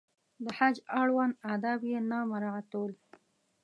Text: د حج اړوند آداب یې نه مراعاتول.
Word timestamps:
د 0.43 0.45
حج 0.57 0.75
اړوند 0.99 1.33
آداب 1.53 1.79
یې 1.91 1.99
نه 2.09 2.17
مراعاتول. 2.31 2.91